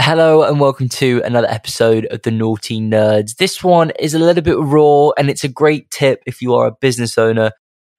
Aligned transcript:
Hello 0.00 0.44
and 0.44 0.60
welcome 0.60 0.88
to 0.88 1.20
another 1.24 1.48
episode 1.50 2.06
of 2.06 2.22
the 2.22 2.30
Nauti 2.30 2.80
Nerds. 2.80 3.36
This 3.36 3.64
one 3.64 3.90
is 3.98 4.14
a 4.14 4.18
little 4.18 4.42
bit 4.42 4.56
raw 4.56 5.10
and 5.18 5.28
it's 5.28 5.42
a 5.42 5.48
great 5.48 5.90
tip 5.90 6.22
if 6.24 6.40
you 6.40 6.54
are 6.54 6.68
a 6.68 6.72
business 6.72 7.18
owner 7.18 7.50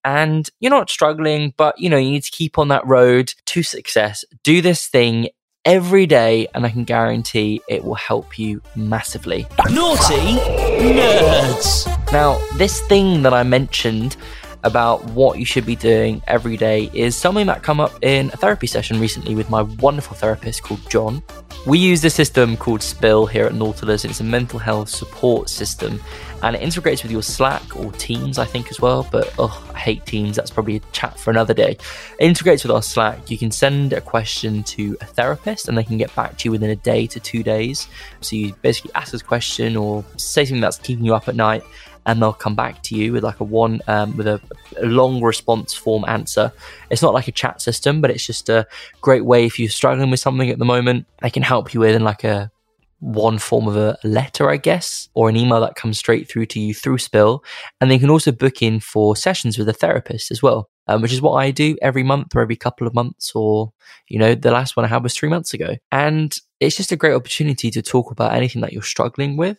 and 0.06 0.50
you're 0.62 0.72
not 0.72 0.90
struggling, 0.90 1.54
but 1.58 1.78
you 1.78 1.90
know, 1.90 1.98
you 1.98 2.10
need 2.10 2.24
to 2.24 2.32
keep 2.32 2.58
on 2.58 2.70
that 2.70 2.88
road 2.88 3.34
to 3.48 3.64
success. 3.64 4.24
Do 4.44 4.62
this 4.62 4.88
thing 4.88 5.28
every 5.66 6.06
day 6.06 6.48
and 6.56 6.66
I 6.66 6.70
can 6.70 6.86
guarantee 6.86 7.62
it 7.68 7.84
will 7.84 7.96
help 7.96 8.40
you 8.40 8.62
massively. 8.78 9.44
Nauti 9.68 10.38
Nerds! 10.80 12.12
Now, 12.14 12.40
this 12.56 12.82
thing 12.88 13.24
that 13.24 13.34
I 13.34 13.44
mentioned 13.44 14.16
about 14.64 15.04
what 15.12 15.40
you 15.40 15.46
should 15.46 15.66
be 15.66 15.76
doing 15.76 16.22
every 16.28 16.58
day 16.58 16.90
is 16.94 17.16
something 17.16 17.48
that 17.48 17.64
come 17.64 17.80
up 17.80 17.92
in 18.04 18.28
a 18.28 18.38
therapy 18.38 18.68
session 18.68 19.00
recently 19.00 19.36
with 19.36 19.50
my 19.50 19.62
wonderful 19.62 20.16
therapist 20.16 20.64
called 20.64 20.82
John. 20.90 21.24
We 21.66 21.78
use 21.78 22.04
a 22.06 22.10
system 22.10 22.56
called 22.56 22.82
Spill 22.82 23.26
here 23.26 23.46
at 23.46 23.54
Nautilus. 23.54 24.06
It's 24.06 24.22
a 24.22 24.24
mental 24.24 24.60
health 24.60 24.90
support 24.90 25.50
system 25.50 26.00
and 26.42 26.56
it 26.56 26.62
integrates 26.62 27.04
with 27.04 27.12
your 27.12 27.22
Slack 27.22 27.76
or 27.76 27.92
Teams, 27.94 28.38
I 28.38 28.46
think, 28.46 28.72
as 28.72 28.80
well. 28.80 29.08
But 29.12 29.34
oh, 29.38 29.70
I 29.74 29.78
hate 29.78 30.06
Teams. 30.06 30.38
That's 30.38 30.52
probably 30.52 30.78
a 30.78 30.80
chat 30.92 31.20
for 31.20 31.32
another 31.32 31.54
day. 31.54 31.72
It 32.20 32.26
integrates 32.26 32.64
with 32.64 32.72
our 32.72 32.82
Slack. 32.82 33.30
You 33.30 33.38
can 33.38 33.52
send 33.52 33.92
a 33.94 34.02
question 34.02 34.64
to 34.64 34.98
a 35.02 35.06
therapist 35.06 35.68
and 35.68 35.78
they 35.78 35.84
can 35.84 35.98
get 35.98 36.14
back 36.16 36.38
to 36.38 36.46
you 36.46 36.52
within 36.52 36.70
a 36.70 36.78
day 36.78 37.08
to 37.08 37.20
two 37.20 37.44
days. 37.44 37.88
So 38.22 38.36
you 38.38 38.54
basically 38.62 38.92
ask 38.96 39.12
this 39.12 39.22
question 39.22 39.76
or 39.76 40.04
say 40.16 40.46
something 40.46 40.62
that's 40.62 40.78
keeping 40.78 41.04
you 41.04 41.14
up 41.14 41.28
at 41.28 41.36
night 41.36 41.64
and 42.06 42.22
they'll 42.22 42.34
come 42.34 42.56
back 42.56 42.82
to 42.84 42.96
you 42.96 43.14
with 43.14 43.24
like 43.24 43.40
a 43.40 43.44
one 43.44 43.82
um, 43.88 44.16
with 44.18 44.28
a, 44.28 44.42
a, 44.82 44.86
long 44.86 45.22
response 45.22 45.74
form 45.74 46.06
answer. 46.08 46.52
It's 46.90 47.02
not 47.02 47.14
like 47.14 47.28
a 47.28 47.32
chat 47.32 47.62
system, 47.62 48.02
but 48.02 48.12
it's 48.12 48.26
just 48.26 48.50
a 48.50 48.68
great 49.02 49.26
way 49.26 49.46
if 49.46 49.60
you're 49.60 49.70
struggling 49.70 50.10
with 50.10 50.20
something 50.20 50.50
at 50.50 50.60
the 50.60 50.66
moment. 50.66 51.06
They 51.22 51.30
can 51.30 51.44
help 51.44 51.74
you 51.74 51.80
with 51.80 51.96
in 51.96 52.04
like 52.04 52.24
a 52.24 52.52
one 53.00 53.38
form 53.38 53.68
of 53.68 53.78
a 53.78 53.98
letter, 54.04 54.50
I 54.50 54.58
guess, 54.58 55.10
or 55.14 55.30
an 55.30 55.36
email 55.36 55.62
that 55.62 55.76
comes 55.76 55.98
straight 55.98 56.30
through 56.30 56.48
to 56.48 56.60
you 56.60 56.74
through 56.74 56.98
Spill. 56.98 57.44
And 57.80 57.90
they 57.90 58.00
can 58.00 58.10
also 58.10 58.32
book 58.32 58.62
in 58.62 58.80
for 58.80 59.16
sessions 59.16 59.58
with 59.58 59.70
a 59.70 59.74
therapist 59.74 60.32
as 60.32 60.44
well, 60.44 60.70
um, 60.88 61.02
which 61.02 61.14
is 61.14 61.22
what 61.22 61.34
I 61.34 61.52
do 61.52 61.78
every 61.82 62.04
month 62.04 62.36
or 62.36 62.42
every 62.42 62.58
couple 62.58 62.88
of 62.88 62.94
months, 62.94 63.32
or, 63.34 63.72
you 64.08 64.20
know, 64.20 64.36
the 64.36 64.52
last 64.52 64.76
one 64.76 64.86
I 64.86 64.90
had 64.90 65.04
was 65.04 65.16
three 65.16 65.30
months 65.30 65.54
ago. 65.54 65.76
And 65.92 66.38
it's 66.60 66.76
just 66.76 66.92
a 66.92 66.98
great 66.98 67.14
opportunity 67.14 67.72
to 67.72 67.82
talk 67.82 68.12
about 68.12 68.34
anything 68.34 68.62
that 68.62 68.74
you're 68.74 68.82
struggling 68.82 69.38
with, 69.38 69.58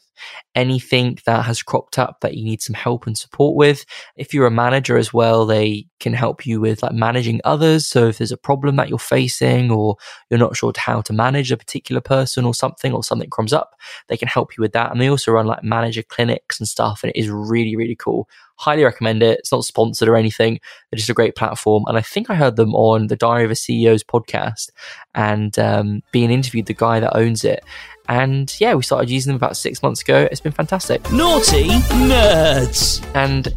anything 0.55 1.19
that 1.25 1.47
has 1.47 1.63
cropped 1.63 1.99
up 1.99 2.21
that 2.21 2.37
you 2.37 2.45
need 2.45 2.61
some 2.61 2.75
help 2.75 3.07
and 3.07 3.17
support 3.17 3.57
with. 3.57 3.87
If 4.17 4.35
you're 4.35 4.47
a 4.47 4.51
manager 4.51 4.99
as 4.99 5.13
well, 5.13 5.47
they 5.47 5.87
can 5.99 6.13
help 6.13 6.45
you 6.45 6.61
with 6.61 6.83
like 6.83 6.93
managing 6.93 7.41
others. 7.45 7.87
So 7.87 8.09
if 8.09 8.19
there's 8.19 8.33
a 8.33 8.37
problem 8.37 8.77
that 8.77 8.91
you're 8.91 8.99
facing 8.99 9.71
or 9.71 9.97
you're 10.29 10.39
not 10.39 10.57
sure 10.57 10.73
how 10.77 11.01
to 11.03 11.13
manage 11.13 11.51
a 11.51 11.57
particular 11.57 12.03
person 12.03 12.45
or 12.45 12.55
something 12.55 12.93
or 12.93 13.03
something 13.03 13.31
comes 13.31 13.55
up, 13.55 13.77
they 14.09 14.17
can 14.19 14.29
help 14.29 14.57
you 14.57 14.63
with 14.63 14.73
that. 14.73 14.93
And 14.93 15.01
they 15.01 15.09
also 15.09 15.33
run 15.33 15.47
like 15.47 15.65
manager 15.65 16.03
clinics 16.03 16.61
and 16.61 16.69
stuff. 16.69 17.03
And 17.03 17.13
it 17.15 17.19
is 17.19 17.31
really, 17.31 17.77
really 17.77 17.97
cool. 17.97 18.29
Highly 18.57 18.85
recommend 18.85 19.23
it. 19.23 19.39
It's 19.39 19.53
not 19.53 19.65
sponsored 19.65 20.07
or 20.07 20.17
anything. 20.17 20.61
They're 20.91 20.99
just 20.99 21.09
a 21.09 21.15
great 21.15 21.35
platform. 21.35 21.85
And 21.87 21.97
I 21.97 22.03
think 22.03 22.29
I 22.29 22.35
heard 22.35 22.57
them 22.57 22.75
on 22.75 23.07
the 23.07 23.17
Diary 23.17 23.47
of 23.47 23.51
a 23.51 23.55
CEO's 23.55 24.05
podcast 24.05 24.69
and 25.15 25.59
um, 25.59 26.03
being 26.13 26.31
interviewed 26.31 26.67
the 26.67 26.75
guy 26.75 26.90
that 26.99 27.15
owns 27.17 27.45
it. 27.45 27.63
And 28.09 28.53
yeah, 28.59 28.75
we 28.75 28.83
started 28.83 29.09
using 29.09 29.31
them 29.31 29.37
about 29.37 29.57
six 29.57 29.83
months 29.85 30.01
ago. 30.01 30.27
It's 30.33 30.41
been 30.41 30.51
fantastic. 30.51 31.03
Nauti 31.05 31.69
Nerds! 32.09 33.07
And 33.15 33.55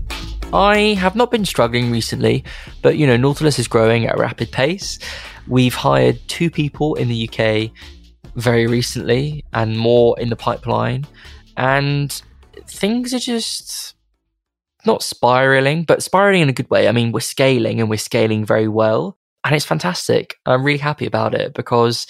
I 0.54 0.94
have 1.00 1.16
not 1.16 1.32
been 1.32 1.46
struggling 1.46 1.90
recently, 1.90 2.44
but 2.84 2.98
you 2.98 3.08
know, 3.08 3.18
Nautilus 3.18 3.58
is 3.58 3.68
growing 3.68 4.06
at 4.06 4.16
a 4.16 4.22
rapid 4.22 4.52
pace. 4.52 5.00
We've 5.48 5.74
hired 5.74 6.20
two 6.28 6.52
people 6.52 6.94
in 6.94 7.08
the 7.08 7.28
UK 7.28 7.72
very 8.36 8.68
recently 8.68 9.44
and 9.54 9.78
more 9.78 10.20
in 10.20 10.30
the 10.30 10.36
pipeline. 10.36 11.08
And 11.58 12.22
things 12.68 13.14
are 13.14 13.20
just 13.20 13.96
not 14.86 15.02
spiraling, 15.02 15.84
but 15.84 16.04
spiraling 16.04 16.42
in 16.42 16.50
a 16.50 16.54
good 16.54 16.70
way. 16.70 16.88
I 16.88 16.92
mean, 16.92 17.12
we're 17.12 17.22
scaling 17.22 17.80
and 17.80 17.90
we're 17.90 17.98
scaling 17.98 18.46
very 18.46 18.68
well. 18.68 19.18
And 19.44 19.56
it's 19.56 19.66
fantastic. 19.66 20.36
I'm 20.46 20.64
really 20.64 20.80
happy 20.80 21.06
about 21.06 21.34
it 21.34 21.54
because, 21.54 22.08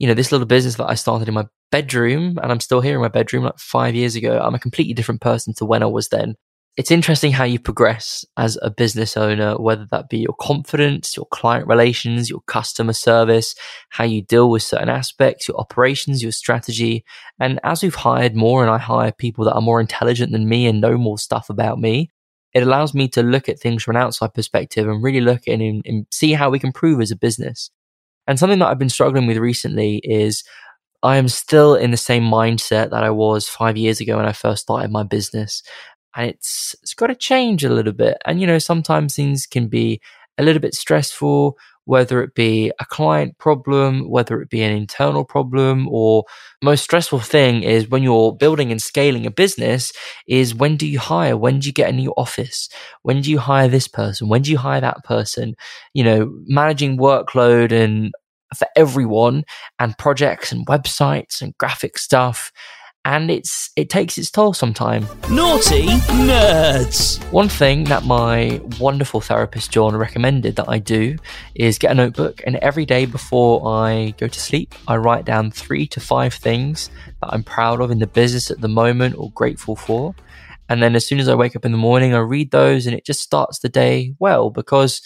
you 0.00 0.06
know, 0.06 0.14
this 0.14 0.32
little 0.32 0.46
business 0.46 0.76
that 0.76 0.88
I 0.88 0.94
started 0.94 1.28
in 1.28 1.34
my 1.34 1.44
bedroom 1.70 2.38
and 2.42 2.50
I'm 2.50 2.60
still 2.60 2.80
here 2.80 2.94
in 2.94 3.02
my 3.02 3.08
bedroom 3.08 3.44
like 3.44 3.58
five 3.58 3.94
years 3.94 4.16
ago, 4.16 4.40
I'm 4.42 4.54
a 4.54 4.58
completely 4.58 4.94
different 4.94 5.20
person 5.20 5.52
to 5.58 5.66
when 5.66 5.82
I 5.82 5.86
was 5.86 6.08
then. 6.08 6.36
It's 6.78 6.90
interesting 6.90 7.32
how 7.32 7.44
you 7.44 7.58
progress 7.58 8.24
as 8.38 8.56
a 8.62 8.70
business 8.70 9.14
owner, 9.14 9.58
whether 9.58 9.86
that 9.90 10.08
be 10.08 10.18
your 10.18 10.34
confidence, 10.40 11.16
your 11.16 11.26
client 11.26 11.66
relations, 11.66 12.30
your 12.30 12.40
customer 12.46 12.94
service, 12.94 13.54
how 13.90 14.04
you 14.04 14.22
deal 14.22 14.48
with 14.48 14.62
certain 14.62 14.88
aspects, 14.88 15.46
your 15.46 15.58
operations, 15.58 16.22
your 16.22 16.32
strategy. 16.32 17.04
And 17.38 17.60
as 17.62 17.82
we've 17.82 17.94
hired 17.94 18.34
more 18.34 18.62
and 18.62 18.70
I 18.70 18.78
hire 18.78 19.12
people 19.12 19.44
that 19.44 19.54
are 19.54 19.60
more 19.60 19.80
intelligent 19.82 20.32
than 20.32 20.48
me 20.48 20.66
and 20.66 20.80
know 20.80 20.96
more 20.96 21.18
stuff 21.18 21.50
about 21.50 21.78
me, 21.78 22.08
it 22.54 22.62
allows 22.62 22.94
me 22.94 23.06
to 23.08 23.22
look 23.22 23.50
at 23.50 23.60
things 23.60 23.82
from 23.82 23.96
an 23.96 24.02
outside 24.02 24.32
perspective 24.32 24.88
and 24.88 25.02
really 25.02 25.20
look 25.20 25.42
in 25.46 25.60
and, 25.60 25.82
and 25.84 26.06
see 26.10 26.32
how 26.32 26.48
we 26.48 26.58
can 26.58 26.68
improve 26.68 27.02
as 27.02 27.10
a 27.10 27.16
business. 27.16 27.70
And 28.26 28.38
something 28.38 28.58
that 28.60 28.68
I've 28.68 28.78
been 28.78 28.88
struggling 28.88 29.26
with 29.26 29.38
recently 29.38 29.98
is 30.04 30.44
I 31.02 31.16
am 31.16 31.28
still 31.28 31.74
in 31.74 31.90
the 31.90 31.96
same 31.96 32.24
mindset 32.24 32.90
that 32.90 33.04
I 33.04 33.10
was 33.10 33.48
five 33.48 33.76
years 33.76 34.00
ago 34.00 34.16
when 34.16 34.26
I 34.26 34.32
first 34.32 34.62
started 34.62 34.90
my 34.90 35.02
business. 35.02 35.62
And 36.16 36.30
it's 36.30 36.74
it's 36.82 36.94
got 36.94 37.08
to 37.08 37.14
change 37.14 37.64
a 37.64 37.70
little 37.72 37.92
bit. 37.92 38.18
And 38.26 38.40
you 38.40 38.46
know, 38.46 38.58
sometimes 38.58 39.14
things 39.14 39.46
can 39.46 39.68
be 39.68 40.00
a 40.40 40.42
little 40.42 40.60
bit 40.60 40.74
stressful 40.74 41.56
whether 41.90 42.22
it 42.22 42.36
be 42.36 42.70
a 42.78 42.84
client 42.84 43.36
problem, 43.38 44.08
whether 44.08 44.40
it 44.40 44.48
be 44.48 44.62
an 44.62 44.70
internal 44.70 45.24
problem, 45.24 45.88
or 45.90 46.24
most 46.62 46.84
stressful 46.84 47.18
thing 47.18 47.64
is 47.64 47.88
when 47.88 48.02
you're 48.02 48.32
building 48.32 48.70
and 48.70 48.80
scaling 48.80 49.26
a 49.26 49.30
business 49.30 49.92
is 50.28 50.54
when 50.54 50.76
do 50.76 50.86
you 50.86 51.00
hire? 51.00 51.36
When 51.36 51.58
do 51.58 51.66
you 51.66 51.72
get 51.72 51.90
a 51.90 51.92
new 51.92 52.12
office? 52.16 52.68
When 53.02 53.22
do 53.22 53.30
you 53.30 53.40
hire 53.40 53.66
this 53.66 53.88
person? 53.88 54.28
When 54.28 54.42
do 54.42 54.52
you 54.52 54.58
hire 54.58 54.80
that 54.80 55.02
person? 55.02 55.56
You 55.92 56.04
know, 56.04 56.32
managing 56.46 56.96
workload 56.96 57.72
and 57.72 58.12
for 58.56 58.68
everyone 58.76 59.44
and 59.80 59.98
projects 59.98 60.52
and 60.52 60.66
websites 60.68 61.42
and 61.42 61.56
graphic 61.58 61.98
stuff 61.98 62.52
and 63.04 63.30
it's 63.30 63.70
it 63.76 63.88
takes 63.88 64.18
its 64.18 64.30
toll 64.30 64.52
sometime. 64.52 65.04
Nauti 65.28 65.86
Nerds. 66.26 67.22
One 67.32 67.48
thing 67.48 67.84
that 67.84 68.04
my 68.04 68.60
wonderful 68.78 69.20
therapist 69.20 69.70
John 69.70 69.96
recommended 69.96 70.56
that 70.56 70.68
I 70.68 70.78
do 70.78 71.16
is 71.54 71.78
get 71.78 71.92
a 71.92 71.94
notebook 71.94 72.42
and 72.46 72.56
every 72.56 72.84
day 72.84 73.06
before 73.06 73.66
I 73.66 74.14
go 74.18 74.28
to 74.28 74.40
sleep, 74.40 74.74
I 74.86 74.96
write 74.96 75.24
down 75.24 75.50
3 75.50 75.86
to 75.88 76.00
5 76.00 76.34
things 76.34 76.90
that 77.20 77.30
I'm 77.32 77.42
proud 77.42 77.80
of 77.80 77.90
in 77.90 77.98
the 78.00 78.06
business 78.06 78.50
at 78.50 78.60
the 78.60 78.68
moment 78.68 79.16
or 79.16 79.30
grateful 79.32 79.76
for. 79.76 80.14
And 80.68 80.82
then 80.82 80.94
as 80.94 81.06
soon 81.06 81.18
as 81.18 81.28
I 81.28 81.34
wake 81.34 81.56
up 81.56 81.64
in 81.64 81.72
the 81.72 81.78
morning, 81.78 82.14
I 82.14 82.18
read 82.18 82.50
those 82.50 82.86
and 82.86 82.94
it 82.94 83.04
just 83.04 83.20
starts 83.20 83.58
the 83.58 83.68
day 83.68 84.14
well 84.18 84.50
because 84.50 85.02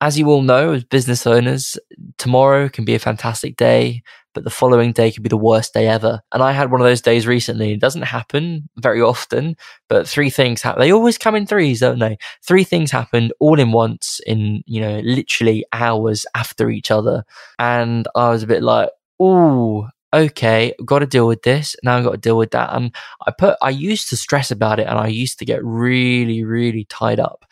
as 0.00 0.18
you 0.18 0.28
all 0.28 0.42
know, 0.42 0.72
as 0.72 0.84
business 0.84 1.26
owners, 1.26 1.78
tomorrow 2.18 2.68
can 2.68 2.84
be 2.84 2.94
a 2.94 2.98
fantastic 2.98 3.56
day, 3.56 4.02
but 4.34 4.44
the 4.44 4.50
following 4.50 4.92
day 4.92 5.10
could 5.10 5.22
be 5.22 5.30
the 5.30 5.36
worst 5.36 5.72
day 5.72 5.88
ever. 5.88 6.20
And 6.32 6.42
I 6.42 6.52
had 6.52 6.70
one 6.70 6.82
of 6.82 6.86
those 6.86 7.00
days 7.00 7.26
recently. 7.26 7.72
It 7.72 7.80
doesn't 7.80 8.02
happen 8.02 8.68
very 8.76 9.00
often, 9.00 9.56
but 9.88 10.06
three 10.06 10.28
things 10.28 10.60
happen. 10.60 10.80
They 10.80 10.92
always 10.92 11.16
come 11.16 11.34
in 11.34 11.46
threes, 11.46 11.80
don't 11.80 11.98
they? 11.98 12.18
Three 12.46 12.64
things 12.64 12.90
happened 12.90 13.32
all 13.40 13.58
in 13.58 13.72
once 13.72 14.20
in, 14.26 14.62
you 14.66 14.82
know, 14.82 15.00
literally 15.02 15.64
hours 15.72 16.26
after 16.34 16.68
each 16.68 16.90
other. 16.90 17.24
And 17.58 18.06
I 18.14 18.28
was 18.28 18.42
a 18.42 18.46
bit 18.46 18.62
like, 18.62 18.90
ooh, 19.22 19.86
okay, 20.12 20.74
got 20.84 20.98
to 20.98 21.06
deal 21.06 21.26
with 21.26 21.42
this. 21.42 21.74
Now 21.82 21.96
I've 21.96 22.04
got 22.04 22.12
to 22.12 22.18
deal 22.18 22.36
with 22.36 22.50
that. 22.50 22.74
And 22.74 22.94
I 23.26 23.30
put, 23.30 23.56
I 23.62 23.70
used 23.70 24.10
to 24.10 24.16
stress 24.18 24.50
about 24.50 24.78
it 24.78 24.86
and 24.86 24.98
I 24.98 25.06
used 25.06 25.38
to 25.38 25.46
get 25.46 25.64
really, 25.64 26.44
really 26.44 26.84
tied 26.84 27.20
up. 27.20 27.46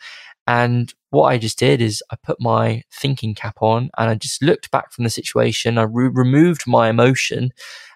And 0.47 0.93
what 1.09 1.25
I 1.25 1.37
just 1.37 1.57
did 1.57 1.81
is 1.81 2.03
I 2.11 2.17
put 2.17 2.39
my 2.39 2.83
thinking 2.91 3.33
cap 3.33 3.57
on 3.61 3.89
and 3.97 4.09
I 4.09 4.15
just 4.15 4.43
looked 4.43 4.69
back 4.71 4.91
from 4.91 5.03
the 5.03 5.09
situation. 5.09 5.77
I 5.77 5.83
re- 5.83 6.09
removed 6.09 6.67
my 6.67 6.89
emotion 6.89 7.51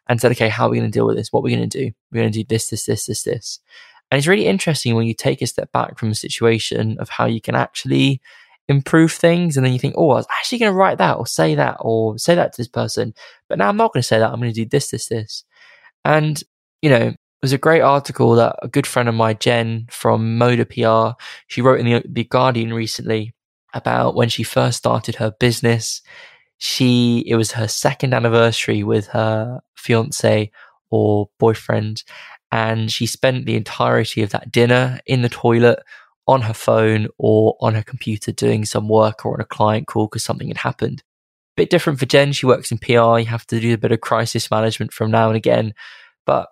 and 0.08 0.20
said, 0.20 0.32
okay, 0.32 0.50
how 0.50 0.66
are 0.66 0.70
we 0.70 0.78
going 0.78 0.90
to 0.90 0.96
deal 0.96 1.06
with 1.06 1.18
this? 1.18 1.32
What 1.32 1.42
are 1.42 1.44
we 1.44 1.56
going 1.56 1.70
to 1.70 1.80
do? 1.80 1.92
We're 2.12 2.22
going 2.22 2.32
to 2.32 2.40
do 2.40 2.48
this, 2.48 2.68
this, 2.68 2.86
this, 2.86 3.06
this, 3.06 3.24
this. 3.24 3.60
And 4.10 4.18
it's 4.18 4.28
really 4.28 4.48
interesting 4.48 4.96
when 4.96 5.06
you 5.06 5.14
take 5.14 5.42
a 5.42 5.48
step 5.48 5.72
back 5.72 6.00
from 6.00 6.10
a 6.10 6.16
situation 6.16 6.98
of 7.00 7.10
how 7.10 7.26
you 7.26 7.40
can 7.40 7.54
actually 7.54 8.20
improve 8.68 9.12
things. 9.12 9.56
And 9.56 9.64
then 9.64 9.74
you 9.74 9.80
think, 9.80 9.94
oh, 9.98 10.10
I 10.10 10.16
was 10.16 10.28
actually 10.32 10.60
going 10.60 10.72
to 10.72 10.78
write 10.78 10.98
that 10.98 11.18
or 11.18 11.28
say 11.28 11.54
that 11.54 11.78
or 11.82 12.18
say 12.18 12.34
that 12.34 12.54
to 12.54 12.58
this 12.58 12.68
person. 12.68 13.14
But 13.48 13.60
now 13.60 13.70
I'm 13.70 13.78
not 13.78 13.94
going 13.94 14.02
to 14.02 14.08
say 14.08 14.18
that. 14.18 14.32
I'm 14.32 14.40
going 14.40 14.52
to 14.52 14.64
do 14.64 14.68
this, 14.68 14.90
this, 14.90 15.08
this. 15.08 15.44
And, 16.04 16.42
you 16.82 16.90
know, 16.90 17.14
was 17.42 17.54
a 17.54 17.58
great 17.58 17.82
article 17.82 18.36
that 18.36 18.56
a 18.62 18.68
good 18.68 18.88
friend 18.88 19.08
of 19.08 19.16
mine, 19.16 19.38
Jen 19.40 19.88
from 19.90 20.38
Moda 20.40 20.66
PR, 20.66 21.18
she 21.48 21.62
wrote 21.62 21.80
in 21.80 21.86
the, 21.86 22.04
the 22.08 22.24
Guardian 22.24 22.74
recently 22.74 23.34
about 23.74 24.16
when 24.16 24.30
she 24.30 24.44
first 24.44 24.78
started 24.78 25.16
her 25.16 25.32
business. 25.40 26.02
She, 26.58 27.24
it 27.28 27.36
was 27.36 27.54
her 27.54 27.68
second 27.68 28.14
anniversary 28.14 28.84
with 28.84 29.08
her 29.08 29.62
fiance 29.76 30.52
or 30.90 31.30
boyfriend. 31.40 32.04
And 32.52 32.92
she 32.92 33.06
spent 33.06 33.46
the 33.46 33.56
entirety 33.56 34.24
of 34.24 34.32
that 34.32 34.52
dinner 34.52 35.00
in 35.06 35.22
the 35.22 35.30
toilet 35.30 35.80
on 36.28 36.42
her 36.42 36.54
phone 36.54 37.08
or 37.18 37.56
on 37.62 37.76
her 37.76 37.84
computer 37.84 38.32
doing 38.32 38.66
some 38.66 38.90
work 38.90 39.26
or 39.26 39.36
on 39.36 39.42
a 39.42 39.46
client 39.46 39.88
call 39.88 40.08
because 40.08 40.24
something 40.24 40.48
had 40.48 40.58
happened 40.58 41.04
bit 41.60 41.70
different 41.70 42.00
for 42.00 42.06
Jen. 42.06 42.32
She 42.32 42.46
works 42.46 42.72
in 42.72 42.78
PR. 42.78 43.20
You 43.20 43.26
have 43.26 43.46
to 43.48 43.60
do 43.60 43.74
a 43.74 43.78
bit 43.78 43.92
of 43.92 44.00
crisis 44.00 44.50
management 44.50 44.94
from 44.94 45.12
now 45.12 45.28
and 45.28 45.36
again. 45.36 45.74
But 46.26 46.48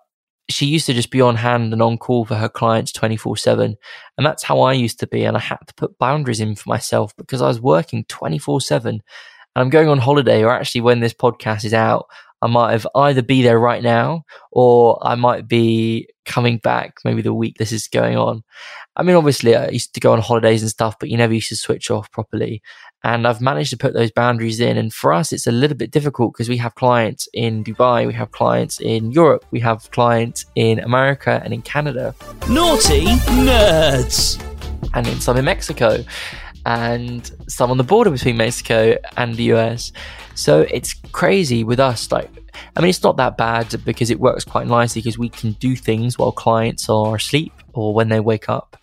she 0.50 0.66
used 0.66 0.86
to 0.86 0.94
just 0.94 1.10
be 1.10 1.20
on 1.20 1.36
hand 1.36 1.72
and 1.72 1.82
on 1.82 1.98
call 1.98 2.24
for 2.24 2.34
her 2.34 2.48
clients 2.48 2.92
24 2.92 3.36
7. 3.36 3.76
And 4.16 4.26
that's 4.26 4.42
how 4.42 4.60
I 4.60 4.72
used 4.72 4.98
to 5.00 5.06
be. 5.06 5.24
And 5.24 5.36
I 5.36 5.40
had 5.40 5.58
to 5.66 5.74
put 5.74 5.98
boundaries 5.98 6.40
in 6.40 6.54
for 6.54 6.68
myself 6.68 7.14
because 7.16 7.42
I 7.42 7.48
was 7.48 7.60
working 7.60 8.04
24 8.04 8.60
7. 8.62 8.94
And 8.94 9.02
I'm 9.56 9.70
going 9.70 9.88
on 9.88 9.98
holiday, 9.98 10.42
or 10.42 10.50
actually, 10.50 10.82
when 10.82 11.00
this 11.00 11.14
podcast 11.14 11.64
is 11.64 11.74
out, 11.74 12.06
I 12.40 12.46
might 12.46 12.72
have 12.72 12.86
either 12.94 13.22
be 13.22 13.42
there 13.42 13.58
right 13.58 13.82
now 13.82 14.24
or 14.52 14.98
I 15.02 15.14
might 15.14 15.48
be 15.48 16.08
coming 16.24 16.58
back 16.58 16.98
maybe 17.04 17.22
the 17.22 17.34
week 17.34 17.56
this 17.58 17.72
is 17.72 17.88
going 17.88 18.16
on. 18.16 18.44
I 18.96 19.02
mean, 19.02 19.16
obviously, 19.16 19.56
I 19.56 19.68
used 19.68 19.94
to 19.94 20.00
go 20.00 20.12
on 20.12 20.20
holidays 20.20 20.62
and 20.62 20.70
stuff, 20.70 20.96
but 20.98 21.08
you 21.08 21.16
never 21.16 21.32
used 21.32 21.48
to 21.50 21.56
switch 21.56 21.90
off 21.90 22.10
properly. 22.10 22.62
And 23.04 23.26
I've 23.26 23.40
managed 23.40 23.70
to 23.70 23.76
put 23.76 23.94
those 23.94 24.10
boundaries 24.10 24.58
in. 24.58 24.76
And 24.76 24.92
for 24.92 25.12
us, 25.12 25.32
it's 25.32 25.46
a 25.46 25.52
little 25.52 25.76
bit 25.76 25.92
difficult 25.92 26.34
because 26.34 26.48
we 26.48 26.56
have 26.56 26.74
clients 26.74 27.28
in 27.32 27.62
Dubai, 27.62 28.06
we 28.06 28.12
have 28.14 28.32
clients 28.32 28.80
in 28.80 29.12
Europe, 29.12 29.44
we 29.52 29.60
have 29.60 29.88
clients 29.92 30.46
in 30.56 30.80
America 30.80 31.40
and 31.44 31.54
in 31.54 31.62
Canada. 31.62 32.14
Nauti 32.40 33.06
Nerds! 33.46 34.42
And 34.94 35.06
in 35.06 35.20
some 35.20 35.36
in 35.36 35.44
Mexico 35.44 36.02
and 36.68 37.32
some 37.48 37.70
on 37.70 37.78
the 37.78 37.82
border 37.82 38.10
between 38.10 38.36
Mexico 38.36 38.98
and 39.16 39.36
the 39.36 39.44
US. 39.54 39.90
So 40.34 40.66
it's 40.70 40.92
crazy 41.12 41.64
with 41.64 41.80
us. 41.80 42.12
Like, 42.12 42.30
I 42.76 42.80
mean, 42.80 42.90
it's 42.90 43.02
not 43.02 43.16
that 43.16 43.38
bad 43.38 43.74
because 43.86 44.10
it 44.10 44.20
works 44.20 44.44
quite 44.44 44.66
nicely 44.66 45.00
because 45.00 45.18
we 45.18 45.30
can 45.30 45.52
do 45.52 45.74
things 45.74 46.18
while 46.18 46.30
clients 46.30 46.90
are 46.90 47.16
asleep 47.16 47.54
or 47.72 47.94
when 47.94 48.10
they 48.10 48.20
wake 48.20 48.50
up. 48.50 48.76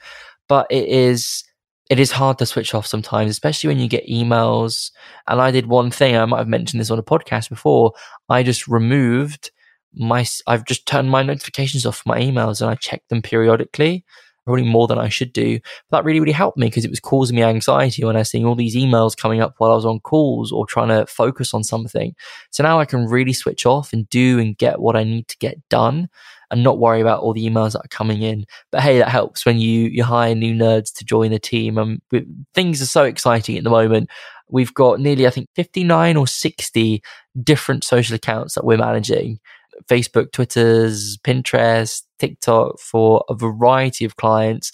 But 0.49 0.65
it 0.71 0.87
is 0.87 1.43
it 1.91 1.99
is 1.99 2.09
hard 2.09 2.39
to 2.39 2.47
switch 2.47 2.73
off 2.73 2.87
sometimes, 2.87 3.29
especially 3.29 3.67
when 3.67 3.77
you 3.77 3.87
get 3.87 4.07
emails. 4.07 4.89
And 5.27 5.39
I 5.39 5.51
did 5.51 5.67
one 5.67 5.91
thing, 5.91 6.17
I 6.17 6.25
might 6.25 6.39
have 6.39 6.47
mentioned 6.47 6.81
this 6.81 6.89
on 6.89 6.97
a 6.97 7.03
podcast 7.03 7.49
before. 7.49 7.93
I 8.29 8.41
just 8.41 8.67
removed 8.67 9.51
my, 9.93 10.25
I've 10.47 10.65
just 10.65 10.87
turned 10.87 11.11
my 11.11 11.21
notifications 11.21 11.85
off 11.85 12.01
my 12.07 12.19
emails 12.19 12.61
and 12.61 12.71
I 12.71 12.75
check 12.75 13.03
them 13.09 13.21
periodically, 13.21 14.03
probably 14.45 14.63
more 14.63 14.87
than 14.87 14.99
I 14.99 15.09
should 15.09 15.33
do. 15.33 15.59
But 15.89 15.97
that 15.97 16.05
really, 16.05 16.19
really 16.19 16.31
helped 16.31 16.57
me 16.57 16.67
because 16.67 16.85
it 16.85 16.89
was 16.89 16.99
causing 16.99 17.35
me 17.35 17.43
anxiety 17.43 18.03
when 18.03 18.15
I 18.15 18.19
was 18.19 18.29
seeing 18.29 18.45
all 18.45 18.55
these 18.55 18.75
emails 18.75 19.17
coming 19.17 19.41
up 19.41 19.55
while 19.57 19.71
I 19.71 19.75
was 19.75 19.85
on 19.85 19.99
calls 19.99 20.51
or 20.51 20.65
trying 20.65 20.89
to 20.89 21.05
focus 21.07 21.53
on 21.53 21.63
something. 21.63 22.15
So 22.51 22.63
now 22.63 22.79
I 22.79 22.85
can 22.85 23.05
really 23.05 23.33
switch 23.33 23.65
off 23.65 23.91
and 23.91 24.09
do 24.09 24.39
and 24.39 24.57
get 24.57 24.79
what 24.79 24.95
I 24.95 25.03
need 25.03 25.27
to 25.29 25.37
get 25.37 25.57
done 25.69 26.09
and 26.51 26.63
not 26.63 26.79
worry 26.79 27.01
about 27.01 27.21
all 27.21 27.33
the 27.33 27.45
emails 27.45 27.73
that 27.73 27.85
are 27.85 27.89
coming 27.89 28.21
in. 28.21 28.45
But 28.71 28.81
hey, 28.81 28.99
that 28.99 29.09
helps 29.09 29.45
when 29.45 29.57
you 29.57 29.89
you 29.89 30.03
hire 30.03 30.35
new 30.35 30.53
nerds 30.53 30.93
to 30.95 31.05
join 31.05 31.31
the 31.31 31.39
team. 31.39 31.77
And 31.77 32.01
things 32.53 32.81
are 32.81 32.87
so 32.87 33.03
exciting 33.03 33.57
at 33.57 33.63
the 33.63 33.69
moment. 33.69 34.09
We've 34.47 34.73
got 34.73 34.99
nearly, 34.99 35.25
I 35.25 35.31
think, 35.31 35.49
59 35.55 36.17
or 36.17 36.27
60 36.27 37.01
different 37.43 37.83
social 37.83 38.15
accounts 38.15 38.53
that 38.53 38.63
we're 38.63 38.77
managing. 38.77 39.39
Facebook, 39.89 40.31
Twitter's, 40.31 41.17
Pinterest, 41.17 42.03
TikTok 42.19 42.79
for 42.79 43.23
a 43.29 43.35
variety 43.35 44.05
of 44.05 44.15
clients. 44.15 44.71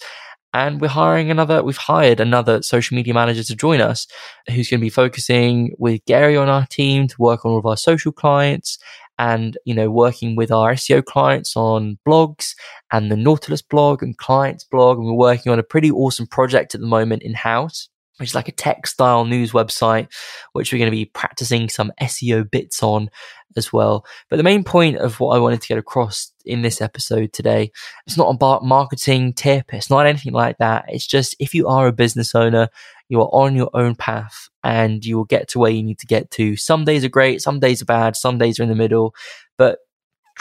And 0.54 0.82
we're 0.82 0.88
hiring 0.88 1.30
another, 1.30 1.62
we've 1.62 1.78
hired 1.78 2.20
another 2.20 2.60
social 2.60 2.94
media 2.94 3.14
manager 3.14 3.42
to 3.42 3.56
join 3.56 3.80
us 3.80 4.06
who's 4.48 4.68
going 4.68 4.80
to 4.80 4.84
be 4.84 4.90
focusing 4.90 5.74
with 5.78 6.04
Gary 6.04 6.36
on 6.36 6.50
our 6.50 6.66
team 6.66 7.08
to 7.08 7.16
work 7.18 7.44
on 7.44 7.52
all 7.52 7.58
of 7.58 7.64
our 7.64 7.76
social 7.76 8.12
clients 8.12 8.78
and 9.18 9.56
you 9.64 9.74
know 9.74 9.90
working 9.90 10.36
with 10.36 10.50
our 10.50 10.72
SEO 10.72 11.04
clients 11.04 11.56
on 11.56 11.98
blogs 12.06 12.54
and 12.90 13.10
the 13.10 13.16
Nautilus 13.16 13.62
blog 13.62 14.02
and 14.02 14.16
clients 14.18 14.64
blog 14.64 14.98
and 14.98 15.06
we're 15.06 15.12
working 15.12 15.52
on 15.52 15.58
a 15.58 15.62
pretty 15.62 15.90
awesome 15.90 16.26
project 16.26 16.74
at 16.74 16.80
the 16.80 16.86
moment 16.86 17.22
in 17.22 17.34
house 17.34 17.88
which 18.18 18.30
is 18.30 18.34
like 18.34 18.48
a 18.48 18.52
textile 18.52 19.24
news 19.24 19.52
website 19.52 20.08
which 20.52 20.72
we're 20.72 20.78
going 20.78 20.90
to 20.90 20.96
be 20.96 21.04
practicing 21.04 21.68
some 21.68 21.92
SEO 22.00 22.48
bits 22.50 22.82
on 22.82 23.10
as 23.56 23.72
well 23.72 24.04
but 24.30 24.36
the 24.36 24.42
main 24.42 24.64
point 24.64 24.96
of 24.96 25.20
what 25.20 25.36
I 25.36 25.40
wanted 25.40 25.60
to 25.60 25.68
get 25.68 25.78
across 25.78 26.32
in 26.44 26.62
this 26.62 26.80
episode 26.80 27.32
today 27.32 27.70
it's 28.06 28.16
not 28.16 28.34
about 28.34 28.64
marketing 28.64 29.32
tip 29.34 29.74
it's 29.74 29.90
not 29.90 30.06
anything 30.06 30.32
like 30.32 30.58
that 30.58 30.86
it's 30.88 31.06
just 31.06 31.36
if 31.38 31.54
you 31.54 31.68
are 31.68 31.86
a 31.86 31.92
business 31.92 32.34
owner 32.34 32.68
you 33.12 33.20
are 33.20 33.28
on 33.32 33.54
your 33.54 33.68
own 33.74 33.94
path 33.94 34.48
and 34.64 35.04
you 35.04 35.18
will 35.18 35.26
get 35.26 35.48
to 35.48 35.58
where 35.58 35.70
you 35.70 35.82
need 35.82 35.98
to 35.98 36.06
get 36.06 36.30
to. 36.30 36.56
Some 36.56 36.86
days 36.86 37.04
are 37.04 37.10
great, 37.10 37.42
some 37.42 37.60
days 37.60 37.82
are 37.82 37.86
bad, 37.86 38.16
some 38.16 38.38
days 38.38 38.58
are 38.58 38.62
in 38.62 38.70
the 38.70 38.74
middle, 38.74 39.14
but 39.58 39.80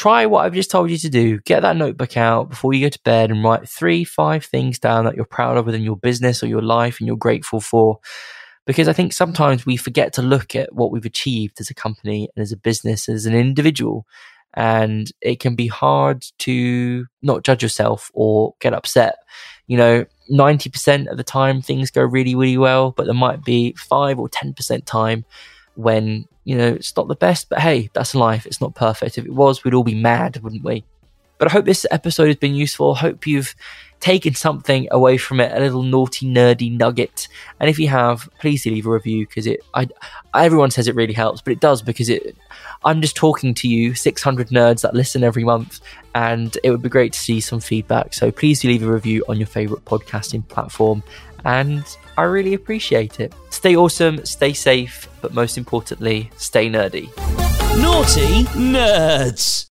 try 0.01 0.25
what 0.25 0.43
I've 0.43 0.55
just 0.55 0.71
told 0.71 0.89
you 0.89 0.97
to 0.97 1.09
do. 1.09 1.39
Get 1.41 1.59
that 1.61 1.77
notebook 1.77 2.17
out 2.17 2.49
before 2.49 2.73
you 2.73 2.83
go 2.83 2.89
to 2.89 2.99
bed 3.05 3.29
and 3.29 3.43
write 3.43 3.69
three, 3.69 4.03
five 4.03 4.43
things 4.43 4.79
down 4.79 5.05
that 5.05 5.15
you're 5.15 5.25
proud 5.25 5.57
of 5.57 5.67
within 5.67 5.83
your 5.83 5.95
business 5.95 6.41
or 6.41 6.47
your 6.47 6.63
life 6.63 6.99
and 6.99 7.05
you're 7.05 7.15
grateful 7.15 7.61
for. 7.61 7.99
Because 8.65 8.87
I 8.87 8.93
think 8.93 9.13
sometimes 9.13 9.63
we 9.63 9.77
forget 9.77 10.11
to 10.13 10.23
look 10.23 10.55
at 10.55 10.73
what 10.73 10.91
we've 10.91 11.05
achieved 11.05 11.61
as 11.61 11.69
a 11.69 11.75
company 11.75 12.29
and 12.35 12.41
as 12.41 12.51
a 12.51 12.57
business, 12.57 13.07
as 13.07 13.27
an 13.27 13.35
individual. 13.35 14.07
And 14.55 15.07
it 15.21 15.39
can 15.39 15.53
be 15.53 15.67
hard 15.67 16.25
to 16.39 17.05
not 17.21 17.43
judge 17.43 17.61
yourself 17.61 18.09
or 18.15 18.55
get 18.59 18.73
upset. 18.73 19.17
You 19.67 19.77
know, 19.77 20.05
90% 20.31 21.11
of 21.11 21.17
the 21.17 21.23
time 21.23 21.61
things 21.61 21.91
go 21.91 22.01
really, 22.01 22.33
really 22.33 22.57
well, 22.57 22.89
but 22.89 23.05
there 23.05 23.13
might 23.13 23.43
be 23.43 23.75
5 23.77 24.17
or 24.17 24.29
10% 24.29 24.83
time 24.85 25.25
when, 25.75 26.27
you 26.43 26.57
know, 26.57 26.69
it's 26.69 26.95
not 26.95 27.07
the 27.07 27.15
best, 27.15 27.49
but 27.49 27.59
hey, 27.59 27.89
that's 27.93 28.15
life. 28.15 28.45
It's 28.45 28.61
not 28.61 28.75
perfect. 28.75 29.17
If 29.17 29.25
it 29.25 29.33
was, 29.33 29.63
we'd 29.63 29.73
all 29.73 29.83
be 29.83 29.95
mad, 29.95 30.41
wouldn't 30.41 30.63
we? 30.63 30.83
But 31.37 31.47
I 31.47 31.53
hope 31.53 31.65
this 31.65 31.87
episode 31.89 32.27
has 32.27 32.35
been 32.35 32.53
useful. 32.53 32.93
Hope 32.93 33.25
you've 33.25 33.55
taken 33.99 34.33
something 34.35 34.87
away 34.91 35.17
from 35.17 35.39
it, 35.39 35.55
a 35.55 35.59
little 35.59 35.83
naughty, 35.83 36.27
nerdy 36.27 36.75
nugget. 36.75 37.27
And 37.59 37.69
if 37.69 37.79
you 37.79 37.87
have, 37.87 38.29
please 38.39 38.65
leave 38.65 38.85
a 38.85 38.91
review 38.91 39.25
because 39.25 39.47
it, 39.47 39.61
I, 39.73 39.87
everyone 40.35 40.71
says 40.71 40.87
it 40.87 40.95
really 40.95 41.13
helps, 41.13 41.41
but 41.41 41.53
it 41.53 41.59
does 41.59 41.81
because 41.81 42.09
it, 42.09 42.35
I'm 42.83 43.01
just 43.01 43.15
talking 43.15 43.53
to 43.55 43.67
you, 43.67 43.93
600 43.93 44.49
nerds 44.49 44.81
that 44.81 44.93
listen 44.93 45.23
every 45.23 45.43
month, 45.43 45.79
and 46.13 46.55
it 46.63 46.71
would 46.71 46.81
be 46.81 46.89
great 46.89 47.13
to 47.13 47.19
see 47.19 47.39
some 47.39 47.59
feedback. 47.59 48.13
So 48.13 48.31
please 48.31 48.61
do 48.61 48.67
leave 48.67 48.83
a 48.83 48.91
review 48.91 49.23
on 49.29 49.37
your 49.37 49.47
favorite 49.47 49.85
podcasting 49.85 50.47
platform. 50.47 51.03
And 51.45 51.83
I 52.17 52.23
really 52.23 52.53
appreciate 52.53 53.19
it. 53.19 53.33
Stay 53.49 53.75
awesome, 53.75 54.25
stay 54.25 54.53
safe, 54.53 55.07
but 55.21 55.33
most 55.33 55.57
importantly, 55.57 56.29
stay 56.37 56.69
nerdy. 56.69 57.07
Nauti 57.81 58.43
Nerds. 58.53 59.70